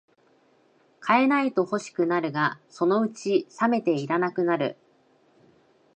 [0.99, 4.75] 買えないと欲しくなるが、そのうちさめていらなくなる